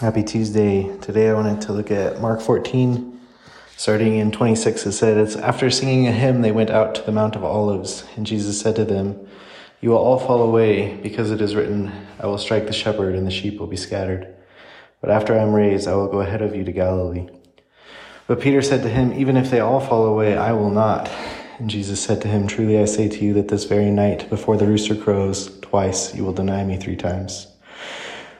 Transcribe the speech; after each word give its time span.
Happy 0.00 0.22
Tuesday. 0.22 0.96
Today 1.00 1.28
I 1.28 1.34
wanted 1.34 1.60
to 1.60 1.74
look 1.74 1.90
at 1.90 2.22
Mark 2.22 2.40
14, 2.40 3.20
starting 3.76 4.14
in 4.14 4.32
26. 4.32 4.86
It 4.86 4.92
said, 4.92 5.18
It's 5.18 5.36
after 5.36 5.70
singing 5.70 6.06
a 6.06 6.10
hymn, 6.10 6.40
they 6.40 6.52
went 6.52 6.70
out 6.70 6.94
to 6.94 7.02
the 7.02 7.12
Mount 7.12 7.36
of 7.36 7.44
Olives, 7.44 8.06
and 8.16 8.24
Jesus 8.24 8.58
said 8.58 8.76
to 8.76 8.86
them, 8.86 9.28
You 9.82 9.90
will 9.90 9.98
all 9.98 10.18
fall 10.18 10.40
away, 10.40 10.96
because 11.02 11.30
it 11.30 11.42
is 11.42 11.54
written, 11.54 11.92
I 12.18 12.28
will 12.28 12.38
strike 12.38 12.66
the 12.66 12.72
shepherd, 12.72 13.14
and 13.14 13.26
the 13.26 13.30
sheep 13.30 13.60
will 13.60 13.66
be 13.66 13.76
scattered. 13.76 14.34
But 15.02 15.10
after 15.10 15.38
I 15.38 15.42
am 15.42 15.52
raised, 15.52 15.86
I 15.86 15.94
will 15.96 16.08
go 16.08 16.22
ahead 16.22 16.40
of 16.40 16.56
you 16.56 16.64
to 16.64 16.72
Galilee. 16.72 17.28
But 18.26 18.40
Peter 18.40 18.62
said 18.62 18.82
to 18.84 18.88
him, 18.88 19.12
Even 19.12 19.36
if 19.36 19.50
they 19.50 19.60
all 19.60 19.80
fall 19.80 20.06
away, 20.06 20.34
I 20.34 20.52
will 20.52 20.70
not. 20.70 21.10
And 21.58 21.68
Jesus 21.68 22.02
said 22.02 22.22
to 22.22 22.28
him, 22.28 22.46
Truly 22.46 22.78
I 22.78 22.86
say 22.86 23.10
to 23.10 23.22
you 23.22 23.34
that 23.34 23.48
this 23.48 23.64
very 23.64 23.90
night, 23.90 24.30
before 24.30 24.56
the 24.56 24.66
rooster 24.66 24.96
crows, 24.96 25.58
twice 25.60 26.14
you 26.14 26.24
will 26.24 26.32
deny 26.32 26.64
me 26.64 26.78
three 26.78 26.96
times. 26.96 27.49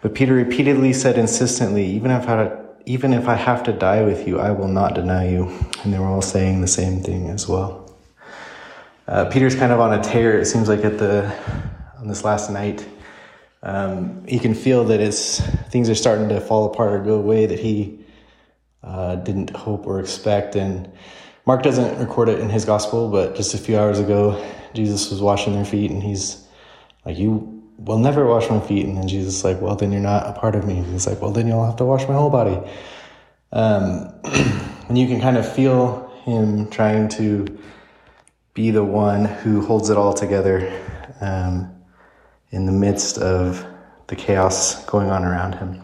But 0.00 0.14
Peter 0.14 0.34
repeatedly 0.34 0.92
said 0.92 1.18
insistently, 1.18 1.86
even 1.86 2.10
if 2.10 2.28
I, 2.28 2.52
even 2.84 3.12
if 3.12 3.28
I 3.28 3.34
have 3.34 3.62
to 3.64 3.72
die 3.72 4.02
with 4.02 4.26
you, 4.26 4.38
I 4.38 4.50
will 4.50 4.68
not 4.68 4.94
deny 4.94 5.28
you. 5.28 5.50
And 5.82 5.92
they 5.92 5.98
were 5.98 6.06
all 6.06 6.22
saying 6.22 6.60
the 6.60 6.68
same 6.68 7.02
thing 7.02 7.30
as 7.30 7.48
well. 7.48 7.86
Uh, 9.08 9.24
Peter's 9.26 9.54
kind 9.54 9.72
of 9.72 9.80
on 9.80 9.98
a 9.98 10.02
tear. 10.02 10.38
It 10.38 10.46
seems 10.46 10.68
like 10.68 10.84
at 10.84 10.98
the 10.98 11.32
on 11.98 12.08
this 12.08 12.24
last 12.24 12.50
night, 12.50 12.86
um, 13.62 14.24
he 14.26 14.38
can 14.38 14.54
feel 14.54 14.84
that 14.84 15.00
it's 15.00 15.40
things 15.70 15.88
are 15.88 15.94
starting 15.94 16.28
to 16.28 16.40
fall 16.40 16.66
apart 16.66 16.92
or 16.92 16.98
go 17.02 17.14
away 17.14 17.46
that 17.46 17.58
he 17.58 18.04
uh, 18.82 19.16
didn't 19.16 19.50
hope 19.50 19.86
or 19.86 20.00
expect. 20.00 20.56
And 20.56 20.90
Mark 21.46 21.62
doesn't 21.62 21.98
record 21.98 22.28
it 22.28 22.40
in 22.40 22.50
his 22.50 22.64
gospel, 22.64 23.08
but 23.08 23.36
just 23.36 23.54
a 23.54 23.58
few 23.58 23.78
hours 23.78 24.00
ago, 24.00 24.44
Jesus 24.74 25.10
was 25.10 25.20
washing 25.20 25.54
their 25.54 25.64
feet, 25.64 25.90
and 25.90 26.02
he's 26.02 26.44
like, 27.04 27.16
"You 27.16 27.55
will 27.78 27.98
never 27.98 28.26
wash 28.26 28.48
my 28.50 28.60
feet. 28.60 28.86
And 28.86 28.96
then 28.96 29.08
Jesus 29.08 29.36
is 29.36 29.44
like, 29.44 29.60
well, 29.60 29.76
then 29.76 29.92
you're 29.92 30.00
not 30.00 30.26
a 30.26 30.32
part 30.32 30.54
of 30.54 30.66
me. 30.66 30.78
And 30.78 30.86
he's 30.86 31.06
like, 31.06 31.20
well, 31.20 31.30
then 31.30 31.46
you'll 31.46 31.64
have 31.64 31.76
to 31.76 31.84
wash 31.84 32.06
my 32.08 32.14
whole 32.14 32.30
body. 32.30 32.58
Um, 33.52 34.12
and 34.88 34.98
you 34.98 35.06
can 35.06 35.20
kind 35.20 35.36
of 35.36 35.50
feel 35.50 36.08
him 36.24 36.68
trying 36.70 37.08
to 37.10 37.46
be 38.54 38.70
the 38.70 38.84
one 38.84 39.26
who 39.26 39.60
holds 39.64 39.90
it 39.90 39.96
all 39.96 40.14
together 40.14 40.72
um, 41.20 41.70
in 42.50 42.66
the 42.66 42.72
midst 42.72 43.18
of 43.18 43.64
the 44.06 44.16
chaos 44.16 44.84
going 44.86 45.10
on 45.10 45.24
around 45.24 45.54
him. 45.54 45.82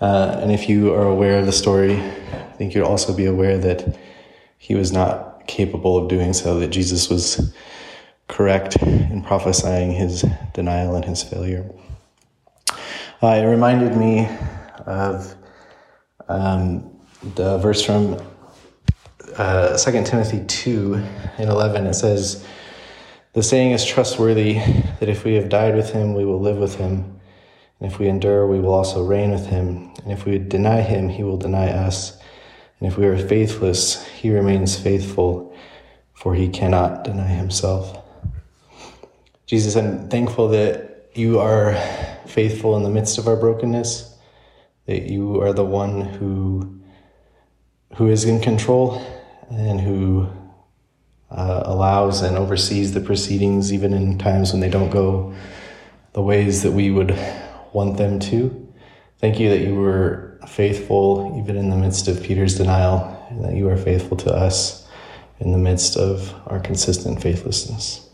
Uh, 0.00 0.38
and 0.40 0.50
if 0.50 0.68
you 0.68 0.94
are 0.94 1.06
aware 1.06 1.38
of 1.38 1.46
the 1.46 1.52
story, 1.52 1.96
I 1.96 2.52
think 2.56 2.74
you'll 2.74 2.86
also 2.86 3.14
be 3.14 3.26
aware 3.26 3.58
that 3.58 3.98
he 4.56 4.74
was 4.74 4.92
not 4.92 5.46
capable 5.46 5.98
of 5.98 6.08
doing 6.08 6.32
so, 6.32 6.58
that 6.60 6.68
Jesus 6.68 7.10
was 7.10 7.54
correct 8.30 8.80
in 8.82 9.22
prophesying 9.22 9.92
his 9.92 10.24
denial 10.54 10.94
and 10.94 11.04
his 11.04 11.22
failure. 11.22 11.68
Uh, 13.22 13.34
it 13.36 13.44
reminded 13.44 13.96
me 13.96 14.26
of 14.86 15.34
um, 16.28 16.90
the 17.34 17.58
verse 17.58 17.84
from 17.84 18.16
uh, 19.36 19.76
2 19.76 20.04
Timothy 20.04 20.44
2 20.46 20.94
and 21.38 21.50
11. 21.50 21.86
It 21.86 21.94
says, 21.94 22.46
The 23.34 23.42
saying 23.42 23.72
is 23.72 23.84
trustworthy 23.84 24.54
that 25.00 25.08
if 25.08 25.24
we 25.24 25.34
have 25.34 25.48
died 25.48 25.74
with 25.74 25.90
him, 25.90 26.14
we 26.14 26.24
will 26.24 26.40
live 26.40 26.56
with 26.56 26.76
him. 26.76 27.20
And 27.80 27.90
if 27.90 27.98
we 27.98 28.08
endure, 28.08 28.46
we 28.46 28.60
will 28.60 28.74
also 28.74 29.04
reign 29.04 29.32
with 29.32 29.46
him. 29.46 29.92
And 30.02 30.12
if 30.12 30.24
we 30.24 30.38
deny 30.38 30.80
him, 30.80 31.08
he 31.08 31.24
will 31.24 31.36
deny 31.36 31.68
us. 31.68 32.16
And 32.78 32.90
if 32.90 32.96
we 32.96 33.06
are 33.06 33.18
faithless, 33.18 34.06
he 34.06 34.30
remains 34.30 34.78
faithful, 34.78 35.54
for 36.14 36.34
he 36.34 36.48
cannot 36.48 37.04
deny 37.04 37.26
himself. 37.26 37.99
Jesus, 39.50 39.74
I'm 39.74 40.08
thankful 40.08 40.46
that 40.50 41.10
you 41.12 41.40
are 41.40 41.74
faithful 42.24 42.76
in 42.76 42.84
the 42.84 42.88
midst 42.88 43.18
of 43.18 43.26
our 43.26 43.34
brokenness, 43.34 44.16
that 44.86 45.10
you 45.10 45.40
are 45.42 45.52
the 45.52 45.64
one 45.64 46.02
who 46.02 46.80
who 47.96 48.06
is 48.06 48.24
in 48.24 48.40
control 48.40 49.04
and 49.50 49.80
who 49.80 50.28
uh, 51.32 51.62
allows 51.64 52.22
and 52.22 52.38
oversees 52.38 52.94
the 52.94 53.00
proceedings 53.00 53.72
even 53.72 53.92
in 53.92 54.18
times 54.18 54.52
when 54.52 54.60
they 54.60 54.70
don't 54.70 54.90
go 54.90 55.34
the 56.12 56.22
ways 56.22 56.62
that 56.62 56.70
we 56.70 56.92
would 56.92 57.10
want 57.72 57.96
them 57.96 58.20
to. 58.20 58.72
Thank 59.18 59.40
you 59.40 59.48
that 59.48 59.62
you 59.62 59.74
were 59.74 60.38
faithful 60.46 61.36
even 61.42 61.56
in 61.56 61.70
the 61.70 61.76
midst 61.76 62.06
of 62.06 62.22
Peter's 62.22 62.56
denial, 62.56 63.26
and 63.30 63.44
that 63.44 63.56
you 63.56 63.68
are 63.68 63.76
faithful 63.76 64.16
to 64.18 64.32
us 64.32 64.88
in 65.40 65.50
the 65.50 65.58
midst 65.58 65.96
of 65.96 66.32
our 66.46 66.60
consistent 66.60 67.20
faithlessness. 67.20 68.06